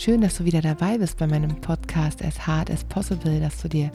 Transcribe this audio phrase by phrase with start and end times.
[0.00, 3.68] schön, dass du wieder dabei bist bei meinem Podcast As Hard as Possible, dass du
[3.68, 3.90] dir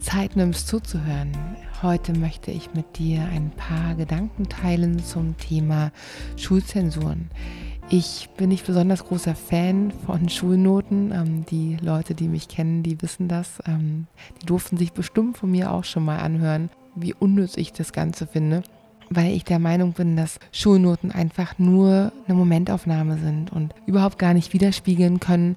[0.00, 1.30] Zeit nimmst zuzuhören.
[1.80, 5.92] Heute möchte ich mit dir ein paar Gedanken teilen zum Thema
[6.36, 7.30] Schulzensuren.
[7.88, 11.12] Ich bin nicht besonders großer Fan von Schulnoten.
[11.12, 13.60] Ähm, die Leute, die mich kennen, die wissen das.
[13.64, 14.08] Ähm,
[14.42, 18.26] die durften sich bestimmt von mir auch schon mal anhören, wie unnütz ich das Ganze
[18.26, 18.64] finde
[19.10, 24.34] weil ich der Meinung bin, dass Schulnoten einfach nur eine Momentaufnahme sind und überhaupt gar
[24.34, 25.56] nicht widerspiegeln können,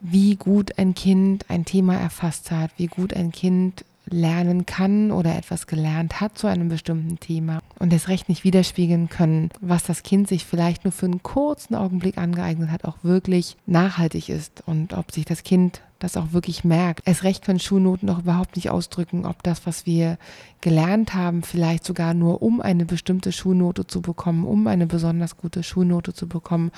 [0.00, 5.36] wie gut ein Kind ein Thema erfasst hat, wie gut ein Kind lernen kann oder
[5.36, 10.02] etwas gelernt hat zu einem bestimmten Thema und es recht nicht widerspiegeln können, was das
[10.02, 14.92] Kind sich vielleicht nur für einen kurzen Augenblick angeeignet hat, auch wirklich nachhaltig ist und
[14.92, 17.02] ob sich das Kind das auch wirklich merkt.
[17.04, 20.18] Es recht können Schulnoten auch überhaupt nicht ausdrücken, ob das, was wir
[20.60, 25.62] gelernt haben, vielleicht sogar nur um eine bestimmte Schulnote zu bekommen, um eine besonders gute
[25.62, 26.72] Schulnote zu bekommen,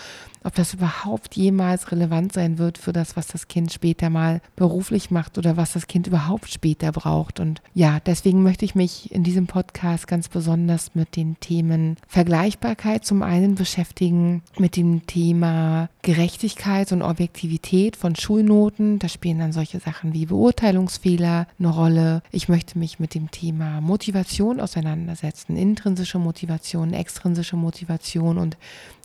[0.45, 5.11] ob das überhaupt jemals relevant sein wird für das, was das Kind später mal beruflich
[5.11, 7.41] macht oder was das Kind überhaupt später braucht.
[7.41, 13.05] Und ja, deswegen möchte ich mich in diesem Podcast ganz besonders mit den Themen Vergleichbarkeit
[13.05, 18.99] zum einen beschäftigen, mit dem Thema Gerechtigkeit und Objektivität von Schulnoten.
[18.99, 22.23] Da spielen dann solche Sachen wie Beurteilungsfehler eine Rolle.
[22.31, 28.57] Ich möchte mich mit dem Thema Motivation auseinandersetzen, intrinsische Motivation, extrinsische Motivation und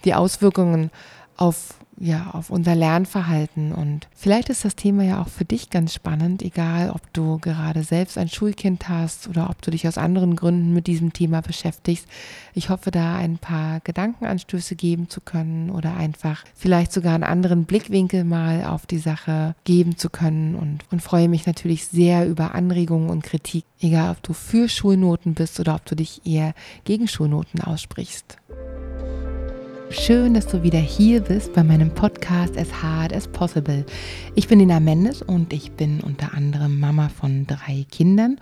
[0.06, 0.92] die Auswirkungen
[1.38, 3.72] auf ja, auf unser Lernverhalten.
[3.72, 7.84] Und vielleicht ist das Thema ja auch für dich ganz spannend, egal ob du gerade
[7.84, 12.08] selbst ein Schulkind hast oder ob du dich aus anderen Gründen mit diesem Thema beschäftigst.
[12.54, 17.66] Ich hoffe, da ein paar Gedankenanstöße geben zu können oder einfach vielleicht sogar einen anderen
[17.66, 22.56] Blickwinkel mal auf die Sache geben zu können und, und freue mich natürlich sehr über
[22.56, 26.54] Anregungen und Kritik, egal ob du für Schulnoten bist oder ob du dich eher
[26.86, 28.38] gegen Schulnoten aussprichst.
[29.93, 33.86] Schön, dass du wieder hier bist bei meinem Podcast As Hard as Possible.
[34.33, 38.39] Ich bin Nina Mendes und ich bin unter anderem Mama von drei Kindern,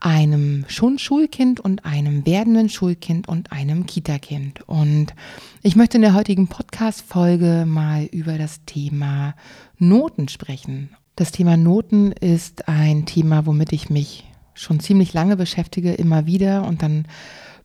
[0.00, 4.66] einem schon Schulkind und einem werdenden Schulkind und einem Kita-Kind.
[4.66, 5.14] Und
[5.62, 9.34] ich möchte in der heutigen Podcast-Folge mal über das Thema
[9.78, 10.96] Noten sprechen.
[11.16, 14.24] Das Thema Noten ist ein Thema, womit ich mich
[14.54, 17.04] schon ziemlich lange beschäftige, immer wieder und dann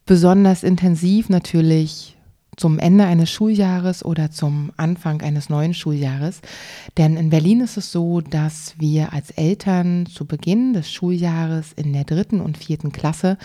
[0.06, 2.17] besonders intensiv natürlich
[2.58, 6.42] zum Ende eines Schuljahres oder zum Anfang eines neuen Schuljahres.
[6.98, 11.94] Denn in Berlin ist es so, dass wir als Eltern zu Beginn des Schuljahres in
[11.94, 13.38] der dritten und vierten Klasse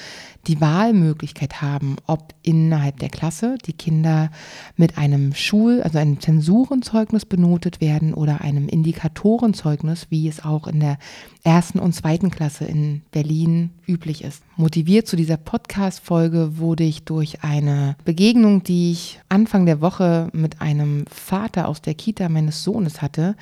[0.46, 4.30] die Wahlmöglichkeit haben, ob innerhalb der Klasse die Kinder
[4.76, 10.80] mit einem Schul-, also einem Zensurenzeugnis benotet werden oder einem Indikatorenzeugnis, wie es auch in
[10.80, 10.98] der
[11.44, 14.42] ersten und zweiten Klasse in Berlin üblich ist.
[14.56, 20.60] Motiviert zu dieser Podcast-Folge wurde ich durch eine Begegnung, die ich Anfang der Woche mit
[20.60, 23.36] einem Vater aus der Kita meines Sohnes hatte.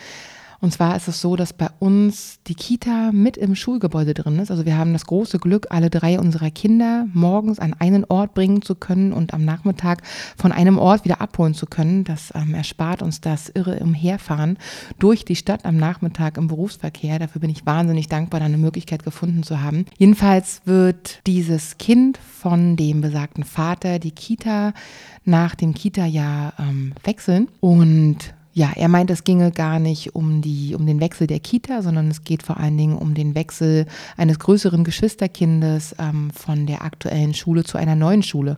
[0.60, 4.50] Und zwar ist es so, dass bei uns die Kita mit im Schulgebäude drin ist.
[4.50, 8.60] Also wir haben das große Glück, alle drei unserer Kinder morgens an einen Ort bringen
[8.60, 10.03] zu können und am Nachmittag
[10.37, 12.04] von einem Ort wieder abholen zu können.
[12.04, 14.59] Das ähm, erspart uns das irre Umherfahren
[14.98, 17.19] durch die Stadt am Nachmittag im Berufsverkehr.
[17.19, 19.87] Dafür bin ich wahnsinnig dankbar, da eine Möglichkeit gefunden zu haben.
[19.97, 24.75] Jedenfalls wird dieses Kind von dem besagten Vater die Kita
[25.25, 30.75] nach dem Kita-Jahr ähm, wechseln und ja, er meint, es ginge gar nicht um, die,
[30.75, 34.38] um den Wechsel der Kita, sondern es geht vor allen Dingen um den Wechsel eines
[34.38, 38.56] größeren Geschwisterkindes ähm, von der aktuellen Schule zu einer neuen Schule.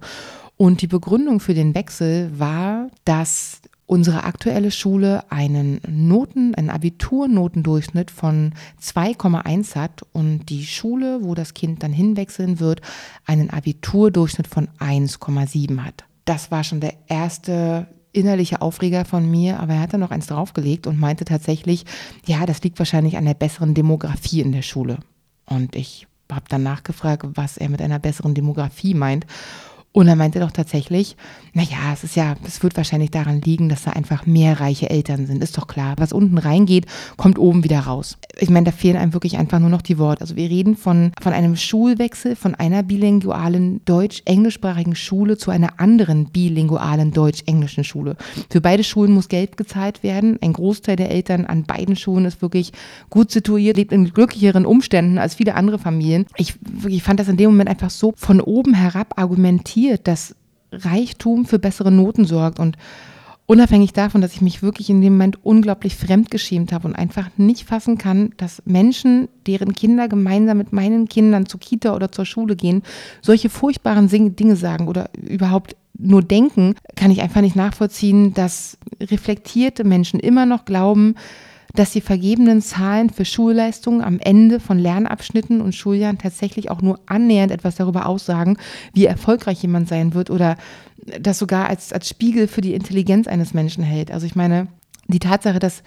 [0.56, 8.10] Und die Begründung für den Wechsel war, dass unsere aktuelle Schule einen Noten, einen Abiturnotendurchschnitt
[8.10, 12.80] von 2,1 hat und die Schule, wo das Kind dann hinwechseln wird,
[13.26, 16.04] einen Abiturdurchschnitt von 1,7 hat.
[16.24, 20.26] Das war schon der erste innerliche Aufreger von mir, aber er hat dann noch eins
[20.26, 21.84] draufgelegt und meinte tatsächlich,
[22.26, 24.98] ja, das liegt wahrscheinlich an der besseren Demografie in der Schule.
[25.46, 29.26] Und ich habe dann nachgefragt, was er mit einer besseren Demografie meint.
[29.94, 31.16] Und er meinte doch tatsächlich,
[31.52, 35.26] naja, es ist ja, es wird wahrscheinlich daran liegen, dass da einfach mehr reiche Eltern
[35.26, 35.44] sind.
[35.44, 35.94] Ist doch klar.
[35.98, 36.86] Was unten reingeht,
[37.18, 38.16] kommt oben wieder raus.
[38.38, 40.22] Ich meine, da fehlen einem wirklich einfach nur noch die Worte.
[40.22, 46.24] Also wir reden von, von einem Schulwechsel von einer bilingualen deutsch-englischsprachigen Schule zu einer anderen
[46.30, 48.16] bilingualen deutsch-englischen Schule.
[48.48, 50.38] Für beide Schulen muss Geld gezahlt werden.
[50.40, 52.72] Ein Großteil der Eltern an beiden Schulen ist wirklich
[53.10, 56.24] gut situiert, lebt in glücklicheren Umständen als viele andere Familien.
[56.38, 56.54] Ich,
[56.86, 60.36] ich fand das in dem Moment einfach so von oben herab argumentiert passiert, dass
[60.70, 62.76] Reichtum für bessere Noten sorgt und
[63.46, 67.64] unabhängig davon, dass ich mich wirklich in dem Moment unglaublich fremdgeschämt habe und einfach nicht
[67.64, 72.54] fassen kann, dass Menschen, deren Kinder gemeinsam mit meinen Kindern zur Kita oder zur Schule
[72.54, 72.82] gehen,
[73.22, 79.84] solche furchtbaren Dinge sagen oder überhaupt nur denken, kann ich einfach nicht nachvollziehen, dass reflektierte
[79.84, 81.16] Menschen immer noch glauben,
[81.74, 87.00] dass die vergebenen Zahlen für Schulleistungen am Ende von Lernabschnitten und Schuljahren tatsächlich auch nur
[87.06, 88.56] annähernd etwas darüber aussagen,
[88.92, 90.56] wie erfolgreich jemand sein wird oder
[91.20, 94.10] das sogar als, als Spiegel für die Intelligenz eines Menschen hält.
[94.10, 94.68] Also ich meine,
[95.08, 95.82] die Tatsache, dass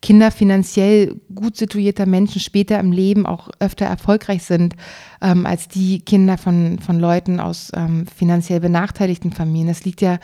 [0.00, 4.76] Kinder finanziell gut situierter Menschen später im Leben auch öfter erfolgreich sind
[5.20, 10.18] ähm, als die Kinder von, von Leuten aus ähm, finanziell benachteiligten Familien, das liegt ja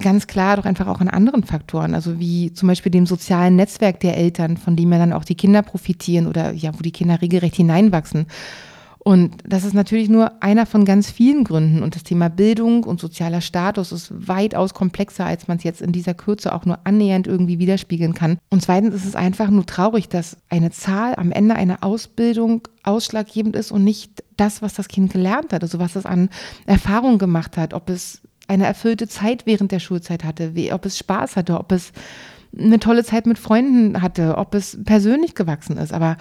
[0.00, 4.00] ganz klar doch einfach auch an anderen Faktoren, also wie zum Beispiel dem sozialen Netzwerk
[4.00, 7.20] der Eltern, von dem ja dann auch die Kinder profitieren oder ja, wo die Kinder
[7.20, 8.26] regelrecht hineinwachsen.
[9.04, 11.82] Und das ist natürlich nur einer von ganz vielen Gründen.
[11.82, 15.90] Und das Thema Bildung und sozialer Status ist weitaus komplexer, als man es jetzt in
[15.90, 18.38] dieser Kürze auch nur annähernd irgendwie widerspiegeln kann.
[18.48, 23.56] Und zweitens ist es einfach nur traurig, dass eine Zahl am Ende einer Ausbildung ausschlaggebend
[23.56, 26.28] ist und nicht das, was das Kind gelernt hat, also was es an
[26.66, 28.22] Erfahrung gemacht hat, ob es
[28.52, 31.92] eine erfüllte Zeit während der Schulzeit hatte, wie, ob es Spaß hatte, ob es
[32.56, 35.92] eine tolle Zeit mit Freunden hatte, ob es persönlich gewachsen ist.
[35.92, 36.18] Aber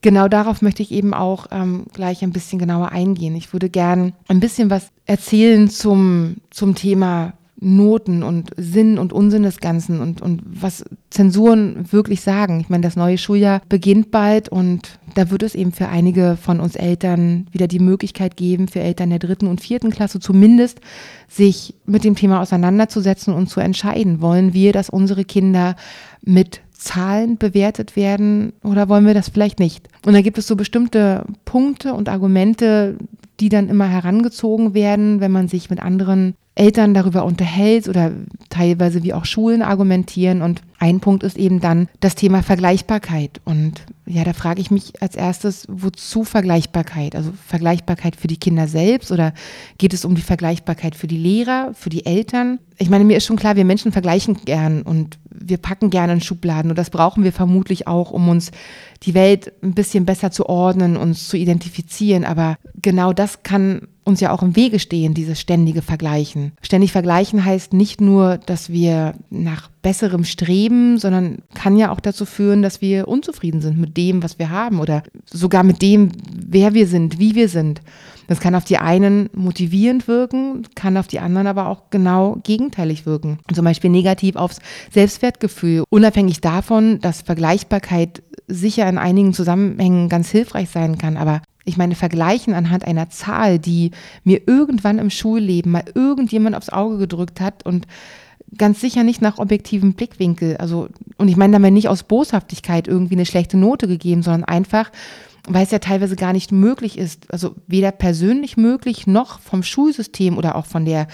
[0.00, 3.34] genau darauf möchte ich eben auch ähm, gleich ein bisschen genauer eingehen.
[3.34, 9.42] Ich würde gern ein bisschen was erzählen zum, zum Thema Noten und Sinn und Unsinn
[9.42, 12.60] des Ganzen und, und was Zensuren wirklich sagen.
[12.60, 16.60] Ich meine, das neue Schuljahr beginnt bald und da wird es eben für einige von
[16.60, 20.80] uns Eltern wieder die Möglichkeit geben, für Eltern der dritten und vierten Klasse zumindest,
[21.28, 24.20] sich mit dem Thema auseinanderzusetzen und zu entscheiden.
[24.20, 25.76] Wollen wir, dass unsere Kinder
[26.22, 29.88] mit Zahlen bewertet werden oder wollen wir das vielleicht nicht?
[30.04, 32.98] Und da gibt es so bestimmte Punkte und Argumente,
[33.40, 38.12] die dann immer herangezogen werden, wenn man sich mit anderen Eltern darüber unterhält oder
[38.48, 40.42] teilweise wie auch Schulen argumentieren.
[40.42, 43.40] Und ein Punkt ist eben dann das Thema Vergleichbarkeit.
[43.44, 47.16] Und ja, da frage ich mich als erstes, wozu Vergleichbarkeit?
[47.16, 49.32] Also Vergleichbarkeit für die Kinder selbst oder
[49.78, 52.58] geht es um die Vergleichbarkeit für die Lehrer, für die Eltern?
[52.78, 56.20] Ich meine, mir ist schon klar, wir Menschen vergleichen gern und wir packen gerne in
[56.20, 58.50] Schubladen und das brauchen wir vermutlich auch, um uns
[59.02, 62.24] die Welt ein bisschen besser zu ordnen, uns zu identifizieren.
[62.24, 66.52] Aber genau das kann uns ja auch im Wege stehen, dieses ständige Vergleichen.
[66.62, 72.24] Ständig vergleichen heißt nicht nur, dass wir nach besserem streben, sondern kann ja auch dazu
[72.26, 76.74] führen, dass wir unzufrieden sind mit dem, was wir haben oder sogar mit dem, wer
[76.74, 77.82] wir sind, wie wir sind.
[78.26, 83.06] Das kann auf die einen motivierend wirken, kann auf die anderen aber auch genau gegenteilig
[83.06, 83.38] wirken.
[83.54, 84.58] Zum Beispiel negativ aufs
[84.90, 91.76] Selbstwertgefühl, unabhängig davon, dass Vergleichbarkeit sicher in einigen Zusammenhängen ganz hilfreich sein kann, aber ich
[91.76, 93.92] meine, vergleichen anhand einer Zahl, die
[94.24, 97.86] mir irgendwann im Schulleben mal irgendjemand aufs Auge gedrückt hat und
[98.56, 100.56] ganz sicher nicht nach objektivem Blickwinkel.
[100.56, 104.90] Also, und ich meine damit nicht aus Boshaftigkeit irgendwie eine schlechte Note gegeben, sondern einfach,
[105.48, 110.38] weil es ja teilweise gar nicht möglich ist, also weder persönlich möglich noch vom Schulsystem
[110.38, 111.08] oder auch von der,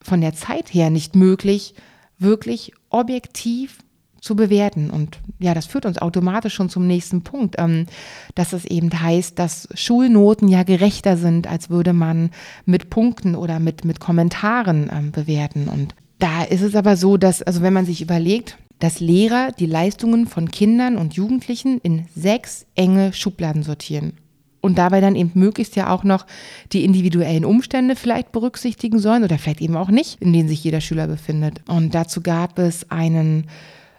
[0.00, 1.74] von der Zeit her nicht möglich,
[2.18, 3.78] wirklich objektiv
[4.20, 4.90] zu bewerten.
[4.90, 7.86] Und ja, das führt uns automatisch schon zum nächsten Punkt, ähm,
[8.34, 12.30] dass es eben heißt, dass Schulnoten ja gerechter sind, als würde man
[12.64, 15.68] mit Punkten oder mit, mit Kommentaren ähm, bewerten.
[15.68, 19.66] Und da ist es aber so, dass, also wenn man sich überlegt, dass Lehrer die
[19.66, 24.14] Leistungen von Kindern und Jugendlichen in sechs enge Schubladen sortieren
[24.64, 26.26] und dabei dann eben möglichst ja auch noch
[26.72, 30.80] die individuellen Umstände vielleicht berücksichtigen sollen oder vielleicht eben auch nicht, in denen sich jeder
[30.80, 31.60] Schüler befindet.
[31.68, 33.46] Und dazu gab es einen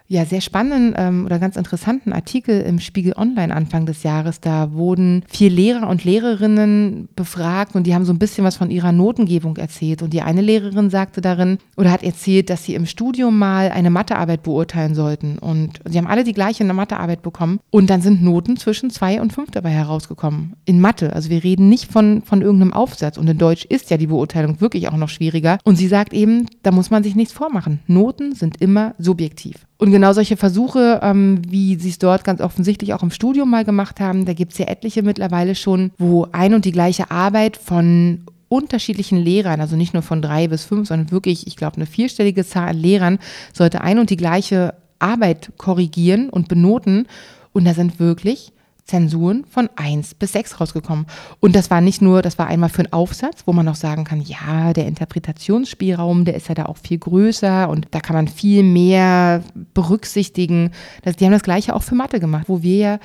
[0.08, 4.40] ja, sehr spannenden ähm, oder ganz interessanten Artikel im Spiegel Online Anfang des Jahres.
[4.40, 8.70] Da wurden vier Lehrer und Lehrerinnen befragt und die haben so ein bisschen was von
[8.70, 10.04] ihrer Notengebung erzählt.
[10.04, 13.90] Und die eine Lehrerin sagte darin oder hat erzählt, dass sie im Studium mal eine
[13.90, 15.40] Mathearbeit beurteilen sollten.
[15.40, 17.60] Und sie haben alle die gleiche Mathearbeit bekommen.
[17.72, 20.54] Und dann sind Noten zwischen zwei und fünf dabei herausgekommen.
[20.66, 21.14] In Mathe.
[21.14, 23.18] Also wir reden nicht von, von irgendeinem Aufsatz.
[23.18, 25.58] Und in Deutsch ist ja die Beurteilung wirklich auch noch schwieriger.
[25.64, 27.80] Und sie sagt eben, da muss man sich nichts vormachen.
[27.88, 29.66] Noten sind immer subjektiv.
[29.78, 33.66] Und genau solche Versuche, ähm, wie sie es dort ganz offensichtlich auch im Studium mal
[33.66, 37.58] gemacht haben, da gibt es ja etliche mittlerweile schon, wo ein und die gleiche Arbeit
[37.58, 41.86] von unterschiedlichen Lehrern, also nicht nur von drei bis fünf, sondern wirklich, ich glaube, eine
[41.86, 43.20] vierstellige Zahl an Lehrern
[43.54, 47.08] sollte ein und die gleiche Arbeit korrigieren und benoten.
[47.52, 48.54] Und da sind wirklich
[48.86, 51.08] Zensuren von 1 bis 6 rausgekommen.
[51.40, 54.04] Und das war nicht nur, das war einmal für einen Aufsatz, wo man auch sagen
[54.04, 58.28] kann, ja, der Interpretationsspielraum, der ist ja da auch viel größer und da kann man
[58.28, 60.72] viel mehr berücksichtigen.
[61.04, 63.00] Das, die haben das gleiche auch für Mathe gemacht, wo wir ja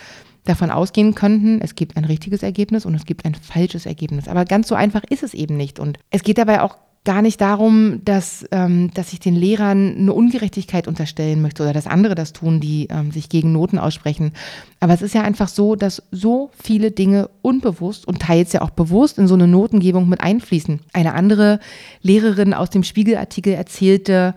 [0.45, 4.29] davon ausgehen könnten, es gibt ein richtiges Ergebnis und es gibt ein falsches Ergebnis.
[4.29, 5.79] Aber ganz so einfach ist es eben nicht.
[5.79, 10.13] Und es geht dabei auch gar nicht darum, dass, ähm, dass ich den Lehrern eine
[10.13, 14.33] Ungerechtigkeit unterstellen möchte oder dass andere das tun, die ähm, sich gegen Noten aussprechen.
[14.81, 18.71] Aber es ist ja einfach so, dass so viele Dinge unbewusst und teils ja auch
[18.71, 20.81] bewusst in so eine Notengebung mit einfließen.
[20.93, 21.59] Eine andere
[22.03, 24.35] Lehrerin aus dem Spiegelartikel erzählte,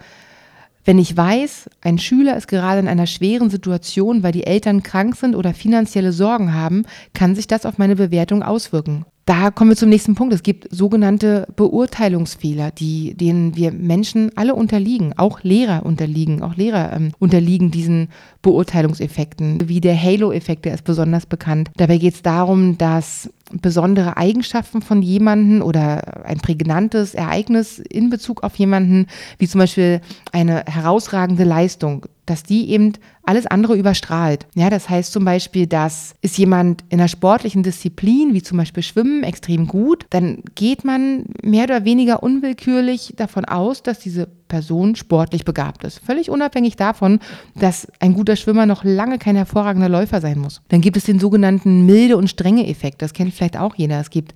[0.85, 5.15] wenn ich weiß, ein Schüler ist gerade in einer schweren Situation, weil die Eltern krank
[5.15, 9.77] sind oder finanzielle Sorgen haben, kann sich das auf meine Bewertung auswirken da kommen wir
[9.77, 10.33] zum nächsten Punkt.
[10.33, 15.13] Es gibt sogenannte Beurteilungsfehler, die, denen wir Menschen alle unterliegen.
[15.17, 16.41] Auch Lehrer unterliegen.
[16.41, 18.09] Auch Lehrer ähm, unterliegen diesen
[18.41, 19.69] Beurteilungseffekten.
[19.69, 21.71] Wie der Halo-Effekt, der ist besonders bekannt.
[21.77, 23.29] Dabei geht es darum, dass
[23.61, 29.07] besondere Eigenschaften von jemanden oder ein prägnantes Ereignis in Bezug auf jemanden,
[29.37, 32.93] wie zum Beispiel eine herausragende Leistung, dass die eben
[33.23, 34.47] alles andere überstrahlt.
[34.55, 38.83] Ja, das heißt zum Beispiel, dass ist jemand in einer sportlichen Disziplin, wie zum Beispiel
[38.83, 44.95] Schwimmen, extrem gut, dann geht man mehr oder weniger unwillkürlich davon aus, dass diese Person
[44.95, 45.97] sportlich begabt ist.
[45.97, 47.17] Völlig unabhängig davon,
[47.55, 50.61] dass ein guter Schwimmer noch lange kein hervorragender Läufer sein muss.
[50.67, 53.01] Dann gibt es den sogenannten milde und strenge Effekt.
[53.01, 53.99] Das kennt vielleicht auch jeder.
[53.99, 54.35] Es gibt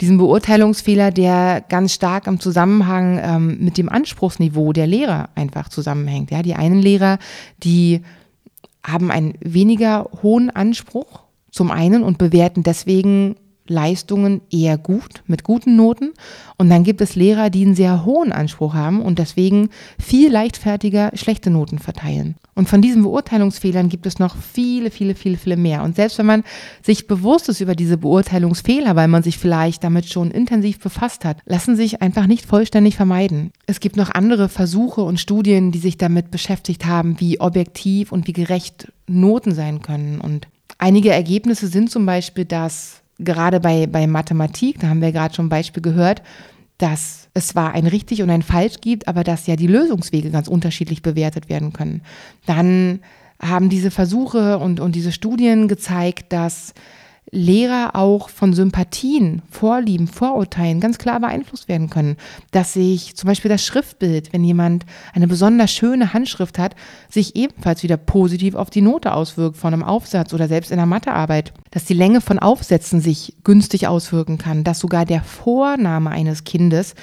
[0.00, 6.30] diesen Beurteilungsfehler, der ganz stark im Zusammenhang ähm, mit dem Anspruchsniveau der Lehrer einfach zusammenhängt.
[6.30, 7.18] Ja, die einen Lehrer,
[7.64, 8.02] die
[8.84, 13.34] haben einen weniger hohen Anspruch zum einen und bewerten deswegen
[13.66, 16.10] Leistungen eher gut, mit guten Noten.
[16.56, 21.10] Und dann gibt es Lehrer, die einen sehr hohen Anspruch haben und deswegen viel leichtfertiger
[21.14, 22.36] schlechte Noten verteilen.
[22.54, 25.82] Und von diesen Beurteilungsfehlern gibt es noch viele, viele, viele, viele mehr.
[25.82, 26.44] Und selbst wenn man
[26.82, 31.38] sich bewusst ist über diese Beurteilungsfehler, weil man sich vielleicht damit schon intensiv befasst hat,
[31.46, 33.52] lassen sich einfach nicht vollständig vermeiden.
[33.66, 38.26] Es gibt noch andere Versuche und Studien, die sich damit beschäftigt haben, wie objektiv und
[38.26, 40.20] wie gerecht Noten sein können.
[40.20, 45.34] Und einige Ergebnisse sind zum Beispiel, dass gerade bei, bei Mathematik, da haben wir gerade
[45.34, 46.22] schon ein Beispiel gehört,
[46.78, 50.48] dass es zwar ein richtig und ein falsch gibt, aber dass ja die Lösungswege ganz
[50.48, 52.02] unterschiedlich bewertet werden können.
[52.46, 53.00] Dann
[53.40, 56.74] haben diese Versuche und, und diese Studien gezeigt, dass
[57.34, 62.18] Lehrer auch von Sympathien, Vorlieben, Vorurteilen ganz klar beeinflusst werden können.
[62.50, 64.84] Dass sich zum Beispiel das Schriftbild, wenn jemand
[65.14, 66.76] eine besonders schöne Handschrift hat,
[67.08, 70.84] sich ebenfalls wieder positiv auf die Note auswirkt von einem Aufsatz oder selbst in der
[70.84, 71.54] Mathearbeit.
[71.70, 74.62] Dass die Länge von Aufsätzen sich günstig auswirken kann.
[74.62, 76.94] Dass sogar der Vorname eines Kindes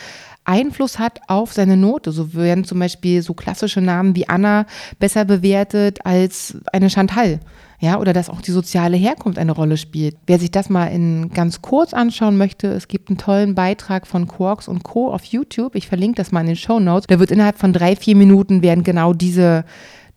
[0.50, 2.12] Einfluss hat auf seine Note.
[2.12, 4.66] So werden zum Beispiel so klassische Namen wie Anna
[5.00, 7.40] besser bewertet als eine Chantal
[7.82, 10.18] ja, oder dass auch die soziale Herkunft eine Rolle spielt.
[10.28, 14.28] Wer sich das mal in ganz kurz anschauen möchte, es gibt einen tollen Beitrag von
[14.28, 15.14] Quarks und Co.
[15.14, 15.76] auf YouTube.
[15.76, 17.08] Ich verlinke das mal in den Show Notes.
[17.08, 19.64] Da wird innerhalb von drei, vier Minuten werden genau diese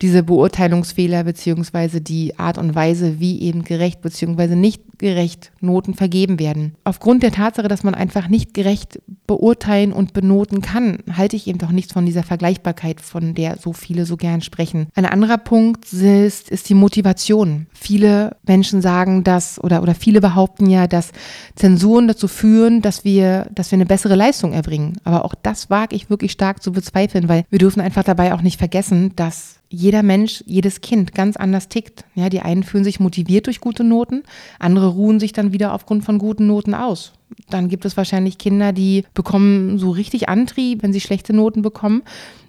[0.02, 6.38] diese Beurteilungsfehler beziehungsweise die Art und Weise, wie eben gerecht beziehungsweise nicht gerecht Noten vergeben
[6.38, 6.74] werden.
[6.84, 11.58] Aufgrund der Tatsache, dass man einfach nicht gerecht beurteilen und benoten kann, halte ich eben
[11.58, 14.88] doch nichts von dieser Vergleichbarkeit, von der so viele so gern sprechen.
[14.94, 17.66] Ein anderer Punkt ist, ist die Motivation.
[17.72, 21.12] Viele Menschen sagen dass oder, oder viele behaupten ja, dass
[21.54, 24.98] Zensuren dazu führen, dass wir, dass wir eine bessere Leistung erbringen.
[25.04, 28.42] Aber auch das wage ich wirklich stark zu bezweifeln, weil wir dürfen einfach dabei auch
[28.42, 32.04] nicht vergessen, dass jeder Mensch, jedes Kind ganz anders tickt.
[32.14, 34.22] Ja, die einen fühlen sich motiviert durch gute Noten,
[34.58, 37.12] andere ruhen sich dann wieder aufgrund von guten Noten aus.
[37.48, 42.02] Dann gibt es wahrscheinlich Kinder, die bekommen so richtig Antrieb, wenn sie schlechte Noten bekommen.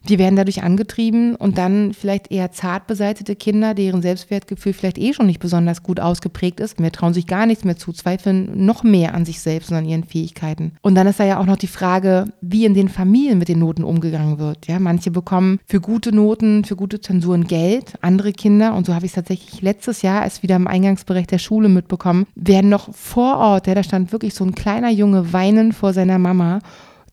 [0.10, 5.13] Die werden dadurch angetrieben und dann vielleicht eher zart beseitete Kinder, deren Selbstwertgefühl vielleicht eh
[5.13, 6.79] schon nicht besonders gut ausgeprägt ist.
[6.79, 9.86] Wir trauen sich gar nichts mehr zu, zweifeln noch mehr an sich selbst und an
[9.86, 10.74] ihren Fähigkeiten.
[10.81, 13.60] Und dann ist da ja auch noch die Frage, wie in den Familien mit den
[13.60, 14.67] Noten umgegangen wird.
[14.67, 17.93] Ja, manche bekommen für gute Noten, für gute Zensuren Geld.
[18.01, 21.38] Andere Kinder, und so habe ich es tatsächlich letztes Jahr erst wieder im Eingangsbereich der
[21.38, 25.74] Schule mitbekommen, werden noch vor Ort, ja, da stand wirklich so ein kleiner Junge weinend
[25.74, 26.60] vor seiner Mama,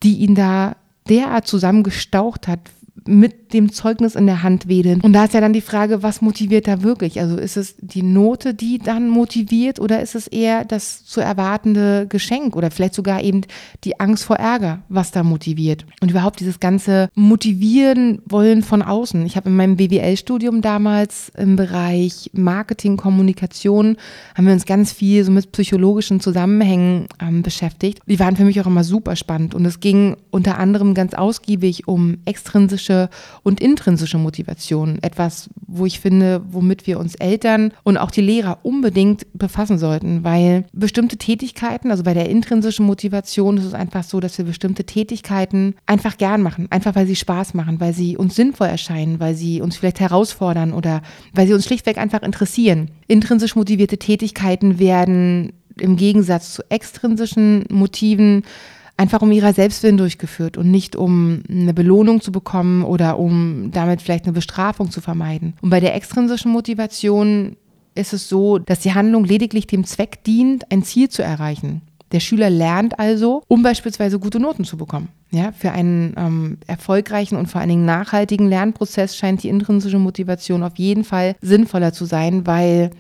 [0.03, 0.75] die ihn da
[1.09, 2.61] derart zusammengestaucht hat,
[3.07, 5.01] mit dem Zeugnis in der Hand wedeln.
[5.01, 7.21] Und da ist ja dann die Frage, was motiviert da wirklich?
[7.21, 12.07] Also ist es die Note, die dann motiviert oder ist es eher das zu erwartende
[12.09, 13.43] Geschenk oder vielleicht sogar eben
[13.85, 15.85] die Angst vor Ärger, was da motiviert?
[16.01, 19.25] Und überhaupt dieses ganze Motivieren wollen von außen.
[19.27, 23.97] Ich habe in meinem BWL-Studium damals im Bereich Marketing, Kommunikation,
[24.35, 28.01] haben wir uns ganz viel so mit psychologischen Zusammenhängen ähm, beschäftigt.
[28.07, 31.89] Die waren für mich auch immer super spannend und es ging unter anderem ganz ausgiebig
[31.89, 33.09] um extrinsische extrinsische
[33.43, 34.99] und intrinsische Motivation.
[35.03, 40.25] Etwas, wo ich finde, womit wir uns Eltern und auch die Lehrer unbedingt befassen sollten,
[40.25, 44.85] weil bestimmte Tätigkeiten, also bei der intrinsischen Motivation ist es einfach so, dass wir bestimmte
[44.85, 49.35] Tätigkeiten einfach gern machen, einfach weil sie Spaß machen, weil sie uns sinnvoll erscheinen, weil
[49.35, 52.91] sie uns vielleicht herausfordern oder weil sie uns schlichtweg einfach interessieren.
[53.07, 58.43] Intrinsisch motivierte Tätigkeiten werden im Gegensatz zu extrinsischen Motiven
[59.01, 64.03] einfach um ihrer Selbstwillen durchgeführt und nicht um eine Belohnung zu bekommen oder um damit
[64.03, 65.55] vielleicht eine Bestrafung zu vermeiden.
[65.63, 67.57] Und bei der extrinsischen Motivation
[67.95, 71.81] ist es so, dass die Handlung lediglich dem Zweck dient, ein Ziel zu erreichen.
[72.13, 75.09] Der Schüler lernt also, um beispielsweise gute Noten zu bekommen.
[75.31, 80.63] Ja, für einen ähm, erfolgreichen und vor allen Dingen nachhaltigen Lernprozess scheint die intrinsische Motivation
[80.63, 82.91] auf jeden Fall sinnvoller zu sein, weil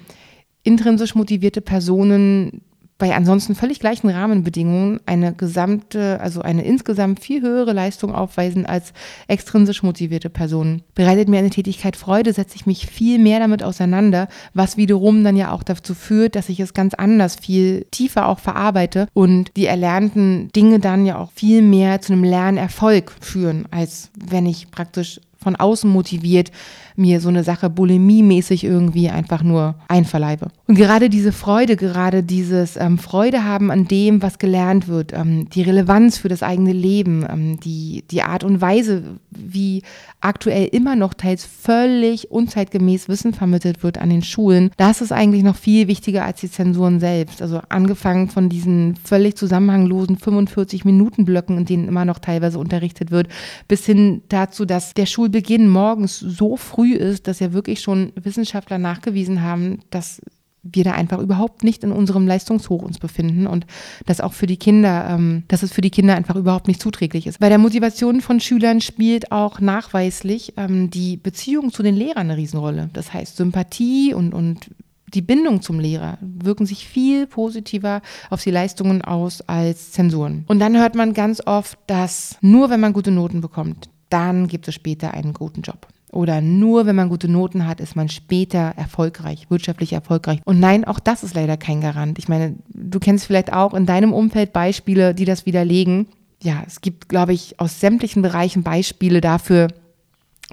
[0.62, 2.62] intrinsisch motivierte Personen
[3.00, 8.92] bei ansonsten völlig gleichen Rahmenbedingungen eine gesamte, also eine insgesamt viel höhere Leistung aufweisen als
[9.26, 10.82] extrinsisch motivierte Personen.
[10.94, 15.36] Bereitet mir eine Tätigkeit Freude, setze ich mich viel mehr damit auseinander, was wiederum dann
[15.36, 19.66] ja auch dazu führt, dass ich es ganz anders, viel tiefer auch verarbeite und die
[19.66, 25.20] erlernten Dinge dann ja auch viel mehr zu einem Lernerfolg führen, als wenn ich praktisch
[25.42, 26.50] von außen motiviert
[26.96, 30.48] mir so eine Sache bulimiemäßig irgendwie einfach nur einverleibe.
[30.70, 35.48] Und gerade diese Freude, gerade dieses ähm, Freude haben an dem, was gelernt wird, ähm,
[35.50, 39.82] die Relevanz für das eigene Leben, ähm, die, die Art und Weise, wie
[40.20, 45.42] aktuell immer noch teils völlig unzeitgemäß Wissen vermittelt wird an den Schulen, das ist eigentlich
[45.42, 47.42] noch viel wichtiger als die Zensuren selbst.
[47.42, 53.26] Also angefangen von diesen völlig zusammenhanglosen 45-Minuten-Blöcken, in denen immer noch teilweise unterrichtet wird,
[53.66, 58.78] bis hin dazu, dass der Schulbeginn morgens so früh ist, dass ja wirklich schon Wissenschaftler
[58.78, 60.22] nachgewiesen haben, dass
[60.62, 63.66] wir da einfach überhaupt nicht in unserem Leistungshoch uns befinden und
[64.06, 67.26] dass auch für die Kinder, ähm, dass es für die Kinder einfach überhaupt nicht zuträglich
[67.26, 67.40] ist.
[67.40, 72.36] Bei der Motivation von Schülern spielt auch nachweislich ähm, die Beziehung zu den Lehrern eine
[72.36, 72.90] Riesenrolle.
[72.92, 74.70] Das heißt, Sympathie und, und
[75.14, 80.44] die Bindung zum Lehrer wirken sich viel positiver auf die Leistungen aus als Zensuren.
[80.46, 84.68] Und dann hört man ganz oft, dass nur wenn man gute Noten bekommt, dann gibt
[84.68, 85.86] es später einen guten Job.
[86.12, 90.40] Oder nur wenn man gute Noten hat, ist man später erfolgreich, wirtschaftlich erfolgreich.
[90.44, 92.18] Und nein, auch das ist leider kein Garant.
[92.18, 96.06] Ich meine, du kennst vielleicht auch in deinem Umfeld Beispiele, die das widerlegen.
[96.42, 99.68] Ja, es gibt, glaube ich, aus sämtlichen Bereichen Beispiele dafür,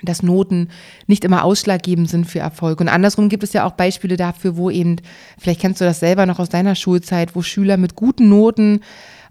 [0.04, 0.70] dass Noten
[1.08, 2.80] nicht immer ausschlaggebend sind für Erfolg.
[2.80, 4.98] Und andersrum gibt es ja auch Beispiele dafür, wo eben,
[5.40, 8.82] vielleicht kennst du das selber noch aus deiner Schulzeit, wo Schüler mit guten Noten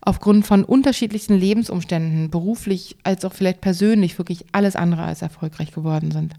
[0.07, 6.13] aufgrund von unterschiedlichen Lebensumständen, beruflich als auch vielleicht persönlich, wirklich alles andere als erfolgreich geworden
[6.13, 6.33] sind.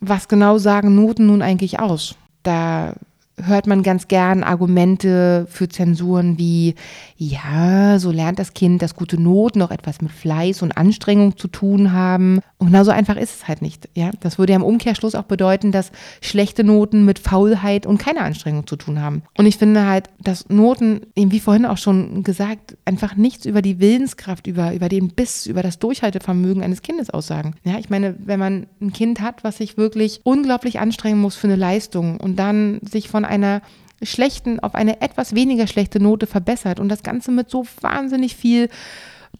[0.00, 2.16] Was genau sagen Noten nun eigentlich aus?
[2.42, 2.94] Da
[3.42, 6.74] hört man ganz gern Argumente für Zensuren wie,
[7.16, 11.48] ja, so lernt das Kind, dass gute Noten noch etwas mit Fleiß und Anstrengung zu
[11.48, 12.40] tun haben.
[12.58, 13.88] Und genau so einfach ist es halt nicht.
[13.94, 18.22] Ja, das würde ja im Umkehrschluss auch bedeuten, dass schlechte Noten mit Faulheit und keiner
[18.22, 19.22] Anstrengung zu tun haben.
[19.36, 23.62] Und ich finde halt, dass Noten, eben wie vorhin auch schon gesagt, einfach nichts über
[23.62, 27.54] die Willenskraft, über, über den Biss, über das Durchhaltevermögen eines Kindes aussagen.
[27.64, 31.48] Ja, ich meine, wenn man ein Kind hat, was sich wirklich unglaublich anstrengen muss für
[31.48, 33.62] eine Leistung und dann sich von einer
[34.02, 38.68] schlechten auf eine etwas weniger schlechte Note verbessert und das Ganze mit so wahnsinnig viel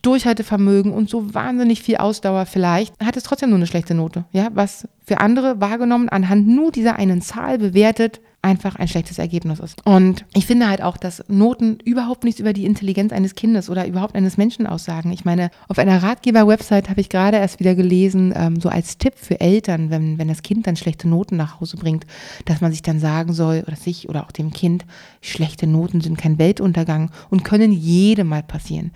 [0.06, 4.24] Durchhaltevermögen und so wahnsinnig viel Ausdauer vielleicht, hat es trotzdem nur eine schlechte Note.
[4.32, 9.58] Ja, was für andere wahrgenommen anhand nur dieser einen Zahl bewertet einfach ein schlechtes Ergebnis
[9.58, 9.84] ist.
[9.86, 13.86] Und ich finde halt auch, dass Noten überhaupt nichts über die Intelligenz eines Kindes oder
[13.86, 15.12] überhaupt eines Menschen aussagen.
[15.12, 19.14] Ich meine, auf einer Ratgeber-Website habe ich gerade erst wieder gelesen, ähm, so als Tipp
[19.16, 22.06] für Eltern, wenn, wenn das Kind dann schlechte Noten nach Hause bringt,
[22.44, 24.84] dass man sich dann sagen soll, oder sich oder auch dem Kind,
[25.22, 28.92] schlechte Noten sind kein Weltuntergang und können jedem mal passieren.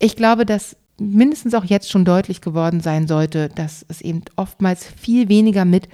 [0.00, 4.84] Ich glaube, dass mindestens auch jetzt schon deutlich geworden sein sollte, dass es eben oftmals
[4.84, 5.88] viel weniger mit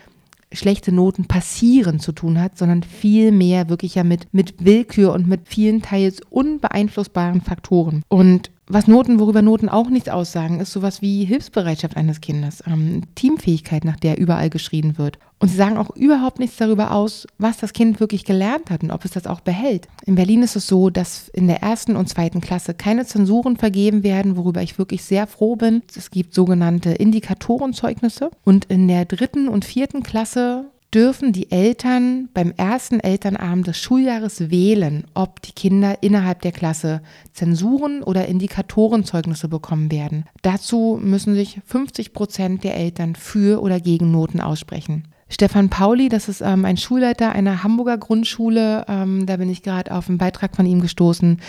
[0.52, 5.26] schlechte Noten passieren zu tun hat, sondern viel mehr wirklich ja mit, mit Willkür und
[5.26, 8.02] mit vielen teils unbeeinflussbaren Faktoren.
[8.08, 13.02] Und was Noten, worüber Noten auch nichts aussagen, ist sowas wie Hilfsbereitschaft eines Kindes, ähm,
[13.14, 15.18] Teamfähigkeit, nach der überall geschrien wird.
[15.38, 18.90] Und sie sagen auch überhaupt nichts darüber aus, was das Kind wirklich gelernt hat und
[18.90, 19.86] ob es das auch behält.
[20.04, 24.02] In Berlin ist es so, dass in der ersten und zweiten Klasse keine Zensuren vergeben
[24.02, 25.82] werden, worüber ich wirklich sehr froh bin.
[25.94, 28.30] Es gibt sogenannte Indikatorenzeugnisse.
[28.44, 34.50] Und in der dritten und vierten Klasse dürfen die Eltern beim ersten Elternabend des Schuljahres
[34.50, 40.24] wählen, ob die Kinder innerhalb der Klasse Zensuren oder Indikatorenzeugnisse bekommen werden.
[40.42, 45.08] Dazu müssen sich 50 Prozent der Eltern für oder gegen Noten aussprechen.
[45.28, 49.92] Stefan Pauli, das ist ähm, ein Schulleiter einer Hamburger Grundschule, ähm, da bin ich gerade
[49.92, 51.40] auf einen Beitrag von ihm gestoßen,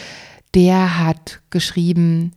[0.56, 2.32] der hat geschrieben,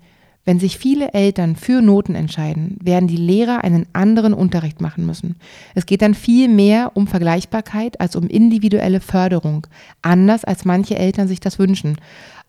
[0.44, 5.36] wenn sich viele Eltern für Noten entscheiden, werden die Lehrer einen anderen Unterricht machen müssen.
[5.74, 9.66] Es geht dann viel mehr um Vergleichbarkeit als um individuelle Förderung,
[10.02, 11.96] anders als manche Eltern sich das wünschen.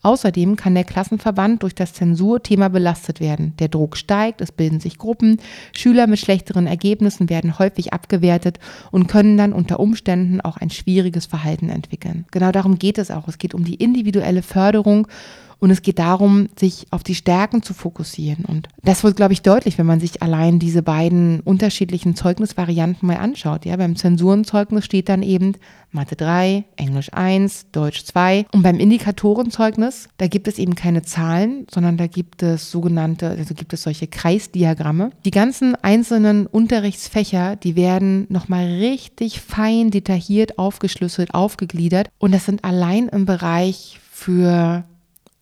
[0.03, 3.53] Außerdem kann der Klassenverband durch das Zensurthema belastet werden.
[3.59, 5.37] Der Druck steigt, es bilden sich Gruppen,
[5.73, 11.27] Schüler mit schlechteren Ergebnissen werden häufig abgewertet und können dann unter Umständen auch ein schwieriges
[11.27, 12.25] Verhalten entwickeln.
[12.31, 13.27] Genau darum geht es auch.
[13.27, 15.07] Es geht um die individuelle Förderung
[15.61, 18.45] und es geht darum, sich auf die Stärken zu fokussieren.
[18.45, 23.17] Und das wird, glaube ich, deutlich, wenn man sich allein diese beiden unterschiedlichen Zeugnisvarianten mal
[23.17, 23.65] anschaut.
[23.65, 25.53] Ja, beim Zensurenzeugnis steht dann eben
[25.91, 28.47] Mathe 3, Englisch 1, Deutsch 2.
[28.51, 33.53] Und beim Indikatorenzeugnis, da gibt es eben keine Zahlen, sondern da gibt es sogenannte, also
[33.53, 35.11] gibt es solche Kreisdiagramme.
[35.25, 42.09] Die ganzen einzelnen Unterrichtsfächer, die werden nochmal richtig fein detailliert aufgeschlüsselt, aufgegliedert.
[42.17, 44.85] Und das sind allein im Bereich für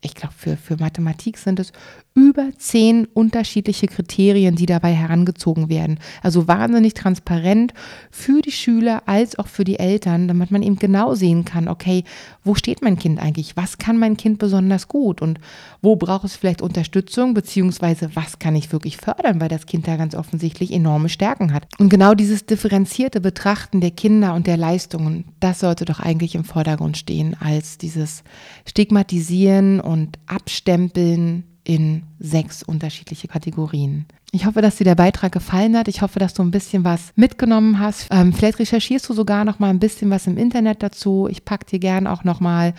[0.01, 1.71] ich glaube, für, für Mathematik sind es
[2.15, 5.99] über zehn unterschiedliche Kriterien, die dabei herangezogen werden.
[6.21, 7.73] Also wahnsinnig transparent
[8.11, 12.03] für die Schüler als auch für die Eltern, damit man eben genau sehen kann, okay,
[12.43, 13.55] wo steht mein Kind eigentlich?
[13.55, 15.21] Was kann mein Kind besonders gut?
[15.21, 15.39] Und
[15.81, 17.33] wo braucht es vielleicht Unterstützung?
[17.33, 21.67] Beziehungsweise was kann ich wirklich fördern, weil das Kind da ganz offensichtlich enorme Stärken hat.
[21.77, 26.43] Und genau dieses differenzierte Betrachten der Kinder und der Leistungen, das sollte doch eigentlich im
[26.43, 28.23] Vordergrund stehen, als dieses
[28.65, 34.05] Stigmatisieren und Abstempeln in sechs unterschiedliche Kategorien.
[34.31, 35.87] Ich hoffe, dass dir der Beitrag gefallen hat.
[35.87, 38.07] Ich hoffe, dass du ein bisschen was mitgenommen hast.
[38.11, 41.27] Ähm, vielleicht recherchierst du sogar noch mal ein bisschen was im Internet dazu.
[41.29, 42.73] Ich packe dir gerne auch noch mal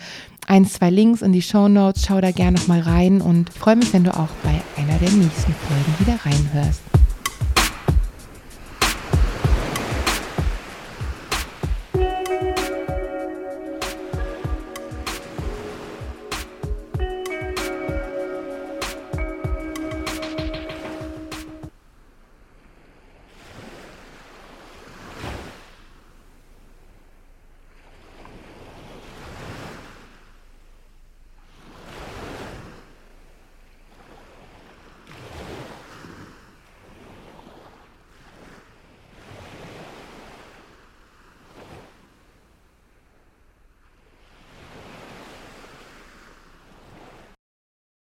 [0.47, 2.05] ein, zwei Links in die Show Notes.
[2.05, 5.11] Schau da gerne noch mal rein und freue mich, wenn du auch bei einer der
[5.11, 6.81] nächsten Folgen wieder reinhörst.